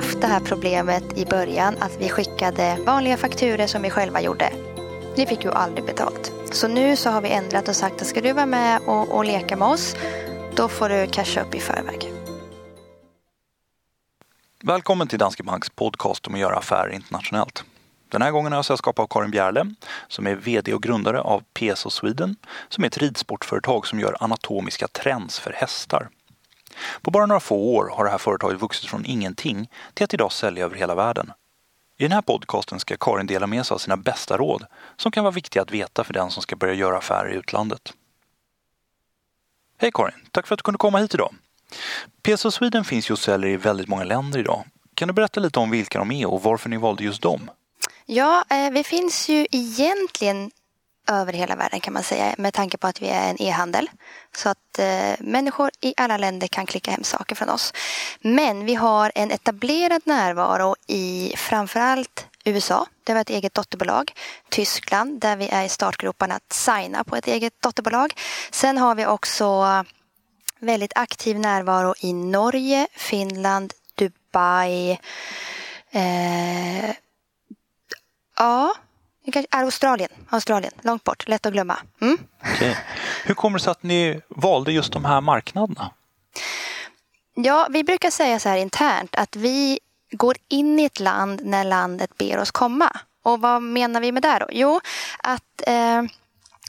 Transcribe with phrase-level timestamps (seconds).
[0.00, 4.52] haft det här problemet i början att vi skickade vanliga fakturer som vi själva gjorde.
[5.16, 6.32] Vi fick ju aldrig betalt.
[6.52, 9.24] Så nu så har vi ändrat och sagt att ska du vara med och, och
[9.24, 9.96] leka med oss,
[10.56, 12.12] då får du casha upp i förväg.
[14.62, 17.64] Välkommen till Danske Banks podcast om att göra affärer internationellt.
[18.08, 19.74] Den här gången har jag sällskap av Karin Bjärle
[20.08, 22.36] som är VD och grundare av PSO Sweden
[22.68, 26.08] som är ett ridsportföretag som gör anatomiska trends för hästar.
[27.02, 30.32] På bara några få år har det här företaget vuxit från ingenting till att idag
[30.32, 31.32] sälja över hela världen.
[31.98, 34.66] I den här podcasten ska Karin dela med sig av sina bästa råd
[34.96, 37.92] som kan vara viktiga att veta för den som ska börja göra affärer i utlandet.
[39.78, 41.34] Hej Karin, tack för att du kunde komma hit idag.
[42.22, 44.64] PSO Sweden finns ju och säljer i väldigt många länder idag.
[44.94, 47.50] Kan du berätta lite om vilka de är och varför ni valde just dem?
[48.06, 50.50] Ja, eh, vi finns ju egentligen
[51.10, 53.90] över hela världen kan man säga med tanke på att vi är en e-handel.
[54.36, 57.72] Så att eh, människor i alla länder kan klicka hem saker från oss.
[58.20, 64.12] Men vi har en etablerad närvaro i framförallt USA, där vi har ett eget dotterbolag.
[64.48, 68.14] Tyskland, där vi är i startgroparna att signa på ett eget dotterbolag.
[68.50, 69.64] Sen har vi också
[70.58, 74.98] väldigt aktiv närvaro i Norge, Finland, Dubai.
[75.90, 76.90] Eh,
[78.36, 78.74] ja,
[79.50, 81.78] Australien, Australien, långt bort, lätt att glömma.
[82.00, 82.18] Mm.
[82.54, 82.74] Okay.
[83.24, 85.90] Hur kommer det sig att ni valde just de här marknaderna?
[87.34, 89.78] Ja, vi brukar säga så här internt att vi
[90.10, 92.96] går in i ett land när landet ber oss komma.
[93.22, 94.46] Och vad menar vi med det då?
[94.50, 94.80] Jo,
[95.18, 96.02] att eh,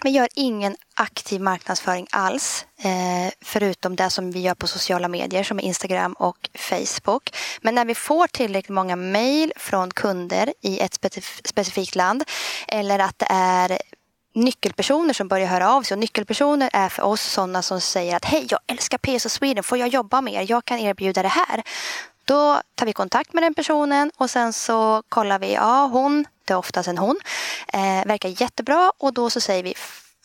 [0.04, 5.44] vi gör ingen aktiv marknadsföring alls, eh, förutom det som vi gör på sociala medier
[5.44, 7.30] som Instagram och Facebook.
[7.62, 11.00] Men när vi får tillräckligt många mejl från kunder i ett
[11.44, 12.24] specifikt land
[12.68, 13.80] eller att det är
[14.34, 15.96] nyckelpersoner som börjar höra av sig.
[15.96, 19.78] Och nyckelpersoner är för oss sådana som säger att hej, jag älskar PSO Sweden, får
[19.78, 20.46] jag jobba med er?
[20.50, 21.64] Jag kan erbjuda det här.
[22.26, 26.58] Då tar vi kontakt med den personen och sen så kollar vi, ja hon, är
[26.58, 27.20] oftast en hon,
[27.74, 29.74] eh, verkar jättebra och då så säger vi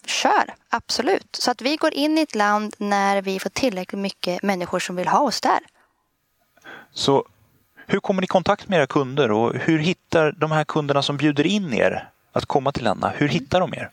[0.07, 1.37] kör, absolut.
[1.39, 4.97] Så att vi går in i ett land när vi får tillräckligt mycket människor som
[4.97, 5.59] vill ha oss där.
[6.93, 7.25] Så
[7.87, 11.17] hur kommer ni i kontakt med era kunder och hur hittar de här kunderna som
[11.17, 13.91] bjuder in er att komma till länderna, hur hittar de er?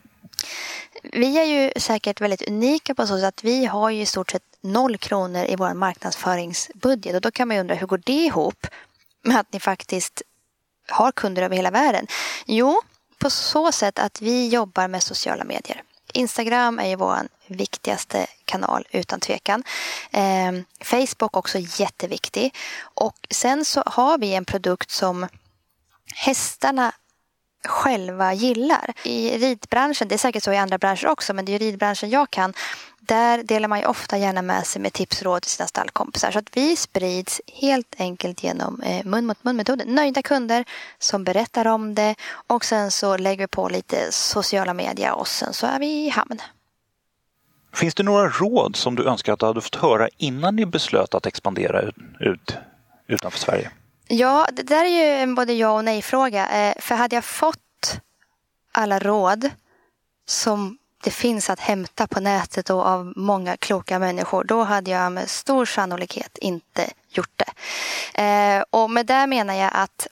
[1.04, 4.32] Vi är ju säkert väldigt unika på så sätt att vi har ju i stort
[4.32, 8.14] sett noll kronor i vår marknadsföringsbudget och då kan man ju undra hur går det
[8.14, 8.68] ihop
[9.24, 10.22] med att ni faktiskt
[10.88, 12.08] har kunder över hela världen?
[12.46, 12.82] Jo,
[13.18, 15.84] på så sätt att vi jobbar med sociala medier.
[16.14, 17.18] Instagram är ju vår
[17.48, 19.64] viktigaste kanal utan tvekan.
[20.12, 20.52] Eh,
[20.82, 22.56] Facebook också jätteviktig.
[22.84, 25.28] Och sen så har vi en produkt som
[26.16, 26.92] hästarna
[27.68, 28.94] själva gillar.
[29.04, 32.30] I ridbranschen, det är säkert så i andra branscher också, men det är ridbranschen jag
[32.30, 32.54] kan.
[33.06, 36.32] Där delar man ju ofta gärna med sig med tips och råd till sina stallkompisar.
[36.32, 39.88] Så att vi sprids helt enkelt genom eh, mun mot mun-metoden.
[39.88, 40.66] Nöjda kunder
[41.00, 42.16] som berättar om det
[42.48, 46.10] och sen så lägger vi på lite sociala medier och sen så är vi i
[46.10, 46.42] hamn.
[47.74, 51.16] Finns det några råd som du önskar att du hade fått höra innan ni beslöt
[51.16, 52.58] att expandera ut, ut
[53.08, 53.72] utanför Sverige?
[54.08, 56.50] Ja, det där är ju en både ja och nej-fråga.
[56.50, 58.02] Eh, för hade jag fått
[58.72, 59.50] alla råd
[60.26, 65.12] som det finns att hämta på nätet och av många kloka människor, då hade jag
[65.12, 67.52] med stor sannolikhet inte gjort det.
[68.24, 70.08] Eh, och med det menar jag att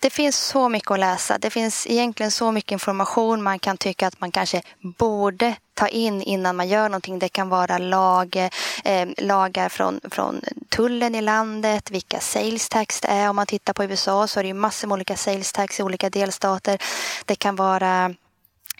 [0.00, 1.38] det finns så mycket att läsa.
[1.38, 4.62] Det finns egentligen så mycket information man kan tycka att man kanske
[4.98, 7.18] borde ta in innan man gör någonting.
[7.18, 8.36] Det kan vara lag,
[8.84, 13.30] eh, lagar från, från tullen i landet, vilka sales tax det är.
[13.30, 15.82] Om man tittar på USA så är det ju massor med olika sales tax i
[15.82, 16.78] olika delstater.
[17.24, 18.14] Det kan vara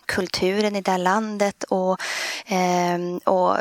[0.09, 2.01] kulturen i det här landet och,
[2.47, 3.57] eh, och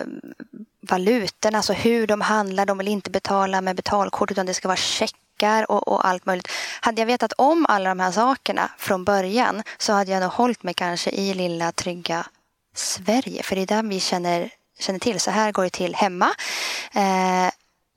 [0.81, 2.65] valutorna, alltså hur de handlar.
[2.65, 6.51] De vill inte betala med betalkort utan det ska vara checkar och, och, allt möjligt.
[6.81, 10.63] Hade jag vetat om alla de här sakerna från början så hade jag nog hållit
[10.63, 12.25] mig kanske i lilla trygga
[12.75, 13.43] Sverige.
[13.43, 15.19] För det är där vi känner, känner till.
[15.19, 16.29] Så här går det till hemma.
[16.93, 17.47] Eh,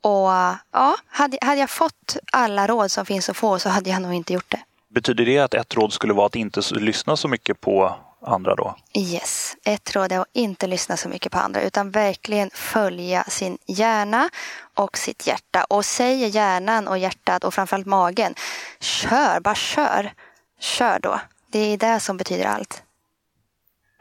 [0.03, 0.31] och
[0.73, 4.15] ja, hade, hade jag fått alla råd som finns att få så hade jag nog
[4.15, 4.61] inte gjort det.
[4.95, 8.77] Betyder det att ett råd skulle vara att inte lyssna så mycket på andra då?
[8.95, 13.59] Yes, ett råd är att inte lyssna så mycket på andra utan verkligen följa sin
[13.67, 14.31] hjärna
[14.75, 15.65] och sitt hjärta.
[15.65, 18.35] Och säger hjärnan och hjärtat och framförallt magen,
[18.81, 20.13] kör, bara kör.
[20.61, 21.21] Kör då.
[21.53, 22.83] Det är det som betyder allt.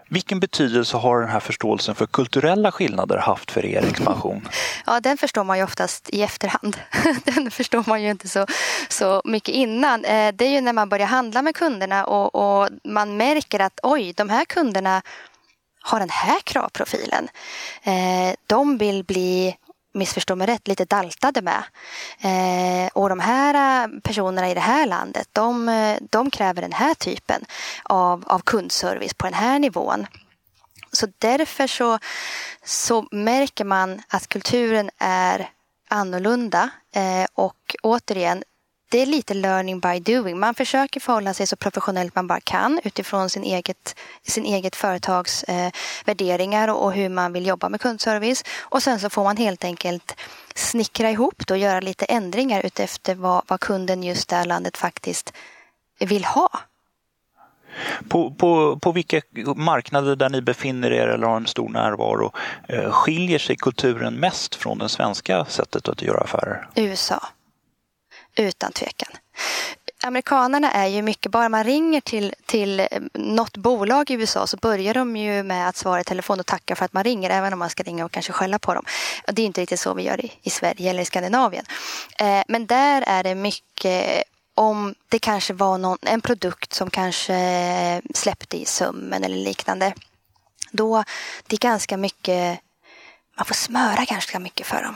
[0.10, 4.48] Vilken betydelse har den här förståelsen för kulturella skillnader haft för er expansion?
[4.86, 6.78] Ja, den förstår man ju oftast i efterhand.
[7.24, 8.46] Den förstår man ju inte så,
[8.90, 10.06] så mycket innan.
[10.06, 13.80] Eh, det är ju när man börjar handla med kunderna och, och man märker att
[13.84, 15.02] oj, de här kunderna
[15.82, 17.28] har den här kravprofilen.
[17.84, 19.56] Eh, de vill bli
[20.00, 21.64] missförstå mig rätt, lite daltade med.
[22.20, 26.74] Eh, och de här eh, personerna i det här landet, de, eh, de kräver den
[26.74, 27.46] här typen
[27.84, 30.08] av, av kundservice på den här nivån.
[30.92, 32.00] Så därför så,
[32.64, 35.50] så märker man att kulturen är
[35.90, 36.70] annorlunda.
[36.96, 38.44] Eh, och återigen,
[38.90, 40.40] det är lite learning by doing.
[40.40, 45.44] Man försöker förhålla sig så professionellt man bara kan utifrån sin eget, sin eget företags
[45.44, 45.72] eh,
[46.06, 48.44] värderingar och, och, hur man vill jobba med kundservice.
[48.60, 50.16] Och sen så får man helt enkelt
[50.56, 55.34] snickra ihop och göra lite ändringar utefter vad, vad kunden just det landet faktiskt
[56.00, 56.50] vill ha.
[58.08, 59.22] På, på, på vilka
[59.56, 62.32] marknader där ni befinner er eller har en stor närvaro
[62.68, 66.68] eh, skiljer sig kulturen mest från det svenska sättet att göra affärer?
[66.76, 67.24] USA.
[68.36, 69.10] Utan tvekan.
[70.04, 74.58] Amerikanerna är ju mycket, bara man ringer till, till eh, något bolag i USA så
[74.58, 77.54] börjar de ju med att svara i telefon och tacka för att man ringer, även
[77.54, 78.86] om man ska ringa och kanske skälla på dem.
[79.28, 81.66] Det är inte riktigt så vi gör i, i Sverige eller i Skandinavien.
[82.20, 84.22] Eh, men där är det mycket eh,
[84.56, 89.94] om det kanske var någon, en produkt som kanske eh, släppte i sömmen eller liknande.
[90.72, 91.04] Då
[91.48, 92.60] det är ganska mycket,
[93.38, 94.96] man får smöra ganska mycket för dem.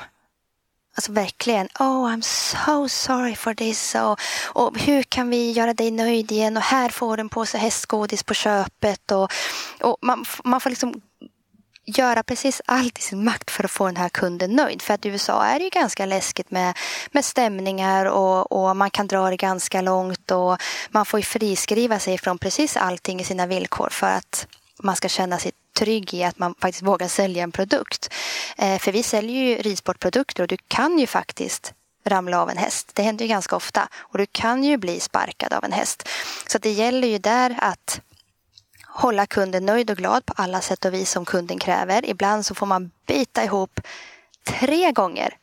[0.95, 3.95] Alltså verkligen, oh I'm so sorry for this.
[3.95, 6.57] Och, och hur kan vi göra dig nöjd igen?
[6.57, 9.11] Och här får du en påse hästgodis på köpet.
[9.11, 9.31] Och,
[9.81, 11.01] och man, man får liksom
[11.85, 14.81] göra precis allt i sin makt för att få den här kunden nöjd.
[14.81, 16.77] För att i USA är det ju ganska läskigt med,
[17.11, 20.31] med stämningar och, och man kan dra det ganska långt.
[20.31, 20.57] Och
[20.89, 24.47] man får ju friskriva sig från precis allting i sina villkor för att
[24.83, 28.13] man ska känna sitt trygg i att man faktiskt vågar sälja en produkt.
[28.57, 31.73] Eh, för vi säljer ju ridsportprodukter och du kan ju faktiskt
[32.05, 32.91] ramla av en häst.
[32.93, 36.09] Det händer ju ganska ofta och du kan ju bli sparkad av en häst.
[36.47, 38.01] Så det gäller ju där att
[38.87, 42.09] hålla kunden nöjd och glad på alla sätt och vis som kunden kräver.
[42.09, 43.79] Ibland så får man bita ihop
[44.43, 45.37] tre gånger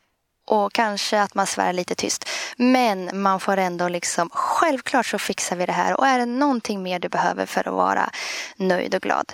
[0.45, 2.29] och kanske att man svär lite tyst.
[2.57, 6.83] Men man får ändå liksom, självklart så fixar vi det här och är det någonting
[6.83, 8.11] mer du behöver för att vara
[8.57, 9.33] nöjd och glad.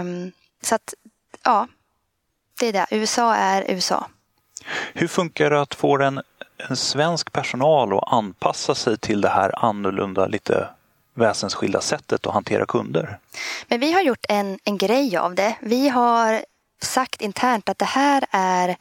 [0.00, 0.32] Um,
[0.62, 0.94] så att,
[1.42, 1.68] ja,
[2.60, 2.86] det är det.
[2.90, 4.06] USA är USA.
[4.92, 6.22] Hur funkar det att få en,
[6.68, 10.68] en svensk personal att anpassa sig till det här annorlunda, lite
[11.14, 13.18] väsensskilda sättet att hantera kunder?
[13.68, 15.56] Men vi har gjort en, en grej av det.
[15.60, 16.44] Vi har
[16.82, 18.76] sagt internt att det här är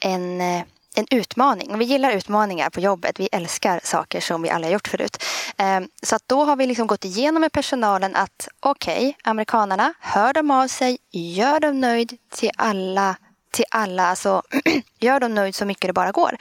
[0.00, 0.62] en eh,
[0.98, 1.78] en utmaning.
[1.78, 3.20] Vi gillar utmaningar på jobbet.
[3.20, 5.24] Vi älskar saker som vi aldrig har gjort förut.
[5.56, 9.94] Ehm, så att då har vi liksom gått igenom med personalen att okej, okay, amerikanarna,
[10.00, 13.16] hör de av sig, gör dem nöjd till alla,
[13.50, 14.42] till alla, alltså
[14.98, 16.36] gör dem nöjd så mycket det bara går.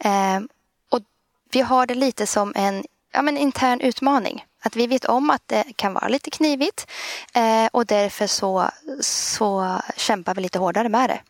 [0.00, 0.48] Ehm,
[0.88, 1.00] och
[1.52, 4.44] vi har det lite som en ja, men intern utmaning.
[4.62, 6.86] Att vi vet om att det kan vara lite knivigt
[7.34, 8.70] eh, och därför så,
[9.00, 11.20] så kämpar vi lite hårdare med det.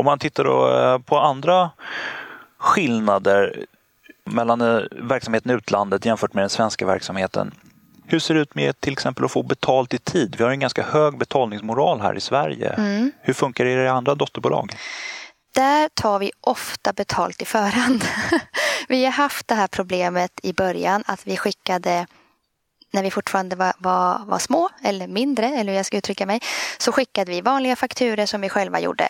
[0.00, 1.70] Om man tittar då eh, på andra
[2.58, 3.66] skillnader
[4.24, 7.54] mellan eh, verksamheten i utlandet jämfört med den svenska verksamheten.
[8.06, 10.34] Hur ser det ut med till exempel att få betalt i tid?
[10.38, 12.68] Vi har en ganska hög betalningsmoral här i Sverige.
[12.68, 13.12] Mm.
[13.22, 14.72] Hur funkar det i andra dotterbolag?
[15.54, 18.04] Där tar vi ofta betalt i förhand.
[18.88, 22.06] vi har haft det här problemet i början att vi skickade
[22.90, 26.40] när vi fortfarande var, var, var små eller mindre, eller hur jag ska uttrycka mig,
[26.78, 29.08] så skickade vi vanliga fakturer som vi själva gjorde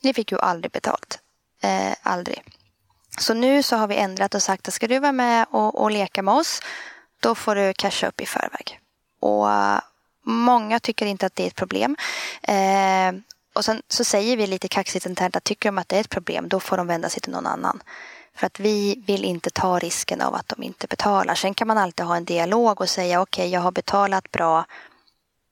[0.00, 1.18] ni fick ju aldrig betalt.
[1.62, 2.42] Eh, aldrig.
[3.18, 5.90] Så nu så har vi ändrat och sagt att ska du vara med och, och
[5.90, 6.60] leka med oss,
[7.20, 8.80] då får du casha upp i förväg.
[9.20, 9.80] Och eh,
[10.24, 11.96] många tycker inte att det är ett problem.
[12.42, 13.12] Eh,
[13.54, 16.08] och sen så säger vi lite kaxigt internt att tycker de att det är ett
[16.08, 17.82] problem, då får de vända sig till någon annan.
[18.34, 21.34] För att vi vill inte ta risken av att de inte betalar.
[21.34, 24.64] Sen kan man alltid ha en dialog och säga okej, okay, jag har betalat bra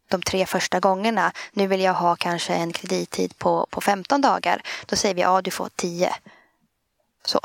[0.09, 1.33] de tre första gångerna.
[1.53, 4.63] Nu vill jag ha kanske en kredittid på, på 15 dagar.
[4.87, 6.15] Då säger vi ja, du får 10.
[7.25, 7.41] Så.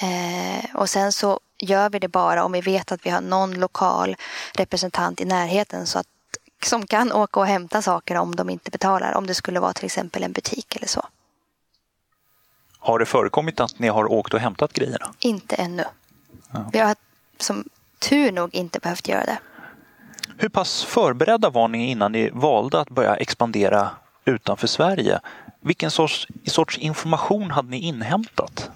[0.00, 3.54] Eh, och sen så gör vi det bara om vi vet att vi har någon
[3.54, 4.16] lokal
[4.52, 6.06] representant i närheten så att,
[6.62, 9.14] som kan åka och hämta saker om de inte betalar.
[9.14, 11.06] Om det skulle vara till exempel en butik eller så.
[12.78, 15.14] Har det förekommit att ni har åkt och hämtat grejerna?
[15.18, 15.84] Inte ännu.
[16.50, 16.70] Ja.
[16.72, 16.96] Vi har
[17.38, 17.64] som
[17.98, 19.38] tur nog inte behövt göra det.
[20.36, 23.90] Hur pass förberedda var ni innan ni valde att börja expandera
[24.24, 25.20] utanför Sverige?
[25.60, 28.70] Vilken sorts, sorts information hade ni inhämtat?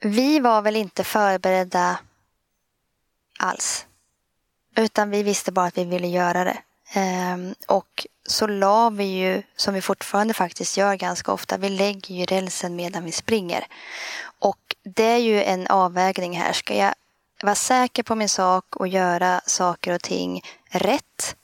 [0.00, 1.98] Vi var väl inte förberedda
[3.38, 3.86] alls.
[4.76, 6.58] Utan vi visste bara att vi ville göra det.
[6.92, 12.14] Ehm, och så la vi ju, som vi fortfarande faktiskt gör ganska ofta, vi lägger
[12.14, 13.66] ju rälsen medan vi springer.
[14.38, 16.52] Och det är ju en avvägning här.
[16.52, 16.94] Ska jag
[17.42, 21.36] vara säker på min sak och göra saker och ting rätt?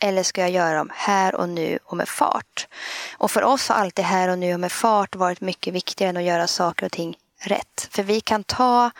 [0.00, 2.68] eller ska jag göra dem här och nu och med fart?
[3.12, 6.16] Och för oss har alltid här och nu och med fart varit mycket viktigare än
[6.16, 7.88] att göra saker och ting rätt.
[7.90, 8.90] För vi kan ta,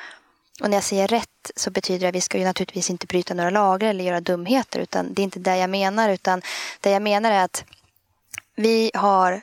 [0.61, 3.35] och när jag säger rätt så betyder det att vi ska ju naturligtvis inte bryta
[3.35, 6.42] några lagar eller göra dumheter, utan det är inte det jag menar, utan
[6.80, 7.64] det jag menar är att
[8.57, 9.42] vi har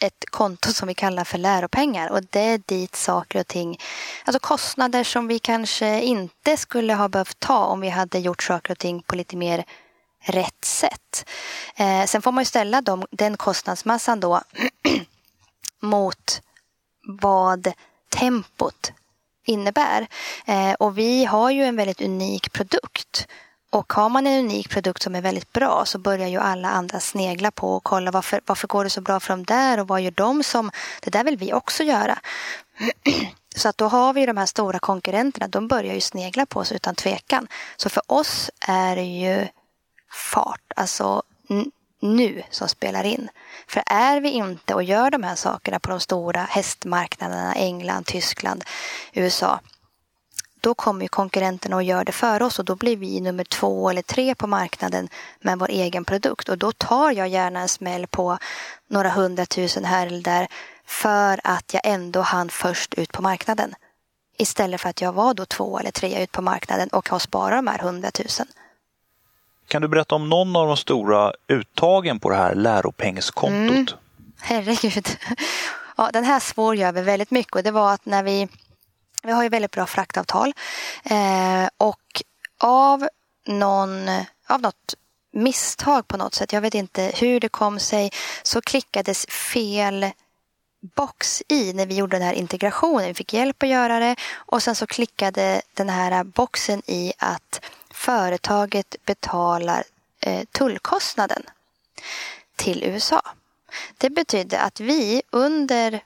[0.00, 3.78] ett konto som vi kallar för läropengar och det är dit saker och ting,
[4.24, 8.72] alltså kostnader som vi kanske inte skulle ha behövt ta om vi hade gjort saker
[8.72, 9.64] och ting på lite mer
[10.22, 11.28] rätt sätt.
[11.76, 14.40] Eh, sen får man ju ställa dem, den kostnadsmassan då
[15.80, 16.42] mot
[17.06, 17.72] vad
[18.08, 18.92] tempot
[19.46, 20.06] innebär.
[20.46, 23.26] Eh, och vi har ju en väldigt unik produkt.
[23.70, 27.00] Och har man en unik produkt som är väldigt bra så börjar ju alla andra
[27.00, 30.00] snegla på och kolla varför, varför går det så bra för dem där och vad
[30.00, 32.18] gör de som, det där vill vi också göra.
[33.56, 36.72] Så att då har vi de här stora konkurrenterna, de börjar ju snegla på oss
[36.72, 37.48] utan tvekan.
[37.76, 39.48] Så för oss är det ju
[40.32, 41.22] fart, alltså
[42.00, 43.28] nu som spelar in.
[43.66, 48.64] För är vi inte och gör de här sakerna på de stora hästmarknaderna, England, Tyskland,
[49.12, 49.60] USA,
[50.60, 53.90] då kommer ju konkurrenterna och gör det för oss och då blir vi nummer två
[53.90, 55.08] eller tre på marknaden
[55.40, 58.38] med vår egen produkt och då tar jag gärna en smäll på
[58.88, 60.48] några hundratusen här eller där
[60.86, 63.74] för att jag ändå hann först ut på marknaden.
[64.38, 67.58] Istället för att jag var då två eller tre ut på marknaden och har sparat
[67.58, 68.46] de här hundratusen.
[69.68, 73.70] Kan du berätta om någon av de stora uttagen på det här läropengskontot?
[73.70, 73.86] Mm.
[74.40, 75.08] Herregud.
[75.96, 78.48] Ja, den här svor jag över väldigt mycket och det var att när vi
[79.22, 80.54] vi har ju väldigt bra fraktavtal
[81.04, 82.22] eh, och
[82.58, 83.08] av
[83.46, 84.08] någon,
[84.46, 84.94] av något
[85.32, 88.10] misstag på något sätt, jag vet inte hur det kom sig,
[88.42, 90.06] så klickades fel
[90.96, 93.06] box i när vi gjorde den här integrationen.
[93.06, 97.60] Vi fick hjälp att göra det och sen så klickade den här boxen i att
[97.90, 99.84] företaget betalar
[100.20, 101.42] eh, tullkostnaden
[102.56, 103.22] till USA.
[103.98, 106.00] Det betydde att vi under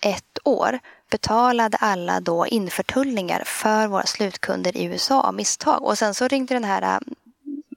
[0.00, 0.78] ett år
[1.14, 5.82] betalade alla då införtullningar för våra slutkunder i USA av misstag.
[5.82, 6.98] Och sen så ringde den här äh,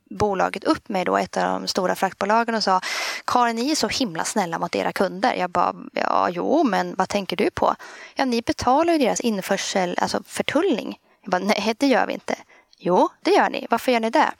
[0.09, 2.81] bolaget upp mig då, ett av de stora fraktbolagen och sa
[3.25, 5.33] Karin, ni är så himla snälla mot era kunder.
[5.33, 7.75] Jag bara, ja, jo, men vad tänker du på?
[8.15, 10.99] Ja, ni betalar ju deras införsel, alltså förtullning.
[11.23, 12.35] Jag bara, nej, det gör vi inte.
[12.77, 13.67] Jo, det gör ni.
[13.69, 14.31] Varför gör ni det?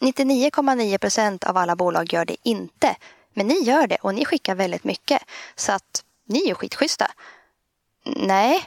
[0.00, 2.96] 99,9 procent av alla bolag gör det inte.
[3.34, 5.22] Men ni gör det och ni skickar väldigt mycket.
[5.56, 7.10] Så att ni är ju skitschyssta
[8.04, 8.64] nej,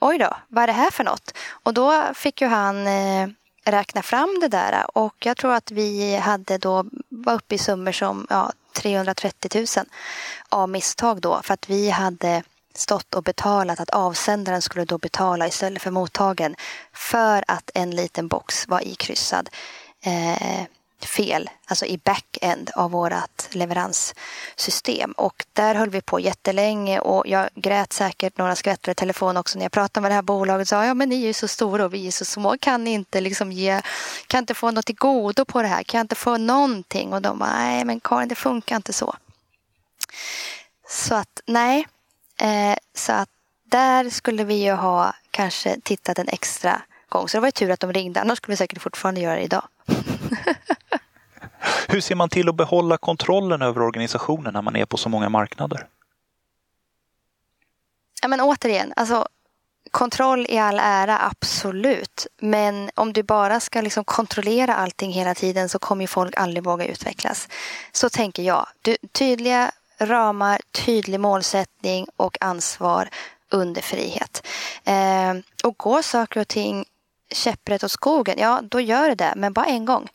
[0.00, 1.34] oj då, vad är det här för något?
[1.62, 3.28] Och då fick ju han eh,
[3.64, 7.92] räkna fram det där och jag tror att vi hade då var uppe i summor
[7.92, 9.86] som ja, 330 000
[10.48, 12.42] av misstag då för att vi hade
[12.74, 16.54] stått och betalat att avsändaren skulle då betala istället för mottagen
[16.92, 19.48] för att en liten box var ikryssad.
[20.04, 20.62] Eh,
[21.04, 25.12] fel, alltså i back-end av vårt leveranssystem.
[25.12, 29.58] Och där höll vi på jättelänge och jag grät säkert några skvättar i telefon också
[29.58, 31.48] när jag pratade med det här bolaget och sa ja men ni är ju så
[31.48, 33.82] stora och vi är så små, kan ni inte liksom ge,
[34.26, 37.12] kan inte få något till godo på det här, kan jag inte få någonting?
[37.12, 39.14] Och de bara, nej men Karin det funkar inte så.
[40.88, 41.86] Så att nej,
[42.40, 43.28] eh, så att
[43.64, 47.28] där skulle vi ju ha kanske tittat en extra gång.
[47.28, 49.42] Så det var ju tur att de ringde, annars skulle vi säkert fortfarande göra det
[49.42, 49.68] idag.
[51.92, 55.28] Hur ser man till att behålla kontrollen över organisationen när man är på så många
[55.28, 55.86] marknader?
[58.22, 59.28] Ja, men återigen, alltså,
[59.90, 62.26] kontroll i all ära, absolut.
[62.40, 66.86] Men om du bara ska liksom kontrollera allting hela tiden så kommer folk aldrig våga
[66.86, 67.48] utvecklas.
[67.92, 68.66] Så tänker jag.
[68.82, 73.08] Du, tydliga ramar, tydlig målsättning och ansvar
[73.50, 74.46] under frihet.
[74.84, 75.34] Eh,
[75.64, 76.84] och går saker och ting
[77.32, 80.08] käpprätt åt skogen, ja då gör det det, men bara en gång.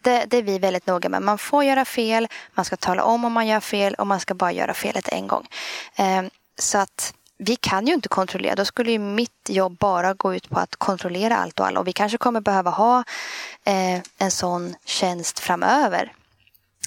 [0.00, 1.22] Det, det, är vi väldigt noga med.
[1.22, 4.34] Man får göra fel, man ska tala om om man gör fel och man ska
[4.34, 5.46] bara göra felet en gång.
[5.96, 6.22] Eh,
[6.58, 8.54] så att vi kan ju inte kontrollera.
[8.54, 11.80] Då skulle ju mitt jobb bara gå ut på att kontrollera allt och alla.
[11.80, 13.04] Och vi kanske kommer behöva ha
[13.64, 16.12] eh, en sån tjänst framöver.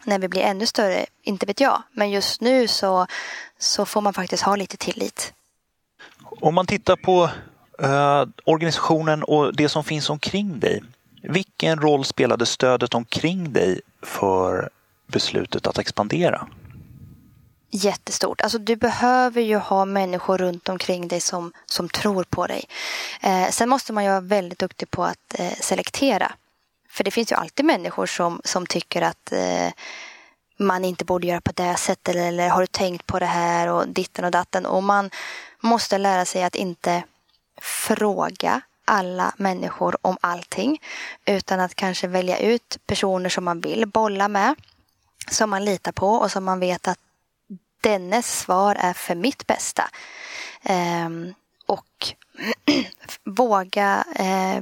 [0.03, 1.83] När vi blir ännu större, inte vet jag.
[1.91, 3.07] Men just nu så,
[3.59, 5.33] så får man faktiskt ha lite tillit.
[6.41, 7.29] Om man tittar på
[7.79, 10.83] eh, organisationen och det som finns omkring dig.
[11.23, 14.69] Vilken roll spelade stödet omkring dig för
[15.07, 16.47] beslutet att expandera?
[17.69, 18.41] Jättestort.
[18.41, 22.63] Alltså, du behöver ju ha människor runt omkring dig som, som tror på dig.
[23.21, 26.31] Eh, sen måste man ju vara väldigt duktig på att eh, selektera.
[26.89, 29.69] För det finns ju alltid människor som, som tycker att eh,
[30.59, 33.67] man inte borde göra på det sättet eller, eller har du tänkt på det här
[33.67, 34.65] och ditten och datten.
[34.65, 35.09] Och man
[35.59, 37.03] måste lära sig att inte
[37.61, 40.81] fråga alla människor om allting.
[41.25, 44.55] Utan att kanske välja ut personer som man vill bolla med.
[45.31, 46.99] Som man litar på och som man vet att
[47.81, 49.89] dennes svar är för mitt bästa.
[50.63, 51.09] Eh,
[51.65, 52.13] och
[53.23, 54.61] våga eh,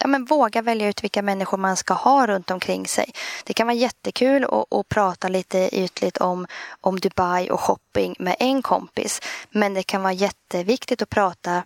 [0.00, 3.12] ja, men våga välja ut vilka människor man ska ha runt omkring sig.
[3.44, 6.46] Det kan vara jättekul att, att prata lite ytligt om,
[6.80, 9.20] om Dubai och shopping med en kompis.
[9.50, 11.62] Men det kan vara jätteviktigt att prata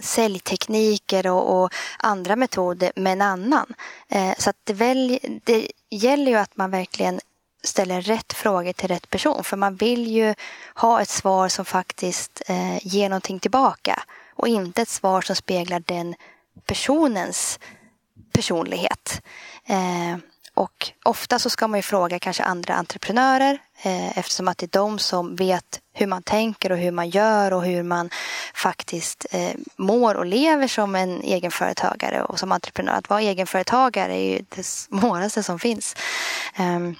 [0.00, 3.74] säljtekniker och, och andra metoder med en annan.
[4.08, 7.20] Eh, så att det, väl, det gäller ju att man verkligen
[7.62, 9.44] ställer rätt frågor till rätt person.
[9.44, 10.34] För man vill ju
[10.74, 14.02] ha ett svar som faktiskt eh, ger någonting tillbaka.
[14.34, 16.14] Och inte ett svar som speglar den
[16.66, 17.58] personens
[18.32, 19.22] personlighet.
[19.66, 20.18] Eh,
[20.54, 24.78] och ofta så ska man ju fråga kanske andra entreprenörer eh, eftersom att det är
[24.80, 28.10] de som vet hur man tänker och hur man gör och hur man
[28.54, 32.92] faktiskt eh, mår och lever som en egenföretagare och som entreprenör.
[32.92, 35.96] Att vara egenföretagare är ju det svåraste som finns.
[36.58, 36.96] Um,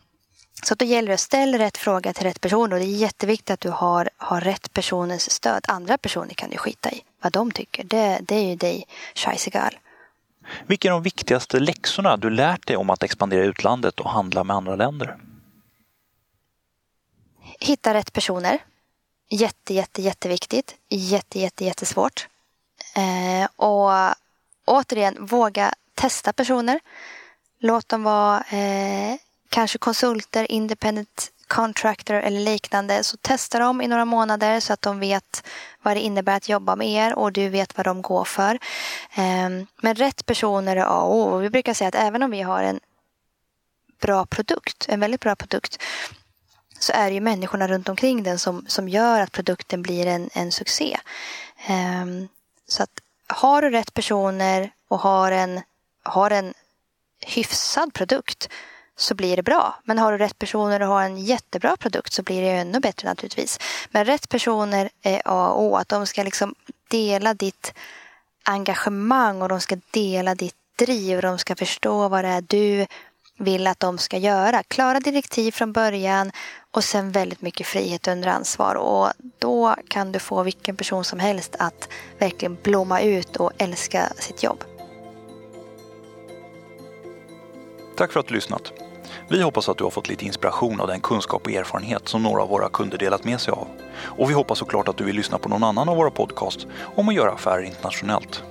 [0.63, 3.51] så då gäller det att ställa rätt fråga till rätt person och det är jätteviktigt
[3.51, 5.65] att du har, har rätt personens stöd.
[5.69, 7.03] Andra personer kan du skita i.
[7.23, 8.85] Vad de tycker, det, det är ju dig
[9.15, 9.79] scheissegal.
[10.67, 14.45] Vilka är de viktigaste läxorna du lärt dig om att expandera i utlandet och handla
[14.45, 15.17] med andra länder?
[17.61, 18.59] Hitta rätt personer.
[19.29, 20.75] Jätte, jätte, jätteviktigt.
[20.89, 22.29] Jätte, jätte, jättesvårt.
[22.97, 24.15] Eh, och
[24.65, 26.81] återigen, våga testa personer.
[27.59, 29.17] Låt dem vara eh,
[29.49, 34.99] kanske konsulter, independent contractor eller liknande så testa dem i några månader så att de
[34.99, 35.47] vet
[35.83, 38.55] vad det innebär att jobba med er och du vet vad de går för.
[39.15, 41.39] Eh, men rätt personer är A och O.
[41.39, 42.81] Vi brukar säga att även om vi har en
[44.01, 45.83] bra produkt, en väldigt bra produkt
[46.79, 50.31] så är det ju människorna runt omkring den som, som gör att produkten blir en,
[50.33, 50.99] en succé.
[51.69, 52.29] Um,
[52.69, 52.91] så att
[53.27, 55.61] har du rätt personer och har en,
[56.03, 56.55] har en
[57.21, 58.49] hyfsad produkt
[58.97, 59.81] så blir det bra.
[59.85, 63.09] Men har du rätt personer och har en jättebra produkt så blir det ännu bättre
[63.09, 63.59] naturligtvis.
[63.91, 65.77] Men rätt personer är A och O.
[65.77, 66.55] Att de ska liksom
[66.89, 67.75] dela ditt
[68.43, 71.17] engagemang och de ska dela ditt driv.
[71.17, 72.87] Och de ska förstå vad det är du
[73.39, 74.63] vill att de ska göra.
[74.63, 76.33] Klara direktiv från början
[76.77, 78.75] och sen väldigt mycket frihet under ansvar.
[78.75, 84.13] Och då kan du få vilken person som helst att verkligen blomma ut och älska
[84.17, 84.65] sitt jobb.
[87.97, 88.73] Tack för att du lyssnat.
[89.29, 92.43] Vi hoppas att du har fått lite inspiration av den kunskap och erfarenhet som några
[92.43, 93.67] av våra kunder delat med sig av.
[93.99, 97.09] Och vi hoppas såklart att du vill lyssna på någon annan av våra podcasts om
[97.09, 98.43] att göra affärer internationellt.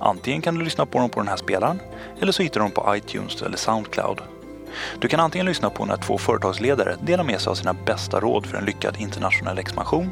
[0.00, 1.80] Antingen kan du lyssna på dem på den här spelaren
[2.20, 4.22] eller så hittar du dem på iTunes eller Soundcloud.
[4.98, 8.46] Du kan antingen lyssna på när två företagsledare delar med sig av sina bästa råd
[8.46, 10.10] för en lyckad internationell expansion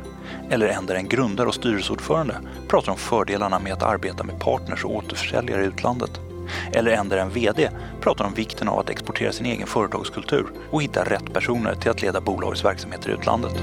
[0.51, 2.37] eller en där en grundare och styrelseordförande
[2.69, 6.21] pratar om fördelarna med att arbeta med partners och återförsäljare i utlandet.
[6.73, 7.71] Eller en där en VD
[8.01, 12.03] pratar om vikten av att exportera sin egen företagskultur och hitta rätt personer till att
[12.03, 13.63] leda bolagets verksamheter i utlandet.